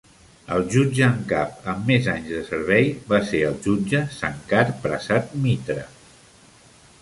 [0.53, 5.37] El jutge en cap amb més anys de servei va ser el jutge Sankar Prasad
[5.45, 5.85] Mitra.